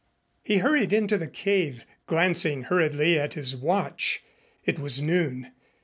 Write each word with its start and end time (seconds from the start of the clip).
He 0.41 0.57
hurried 0.57 0.93
into 0.93 1.15
the 1.15 1.27
cave, 1.27 1.85
glancing 2.07 2.63
hurriedly 2.63 3.19
at 3.19 3.35
his 3.35 3.55
watch. 3.55 4.23
It 4.65 4.79
was 4.79 4.99
noon. 4.99 5.51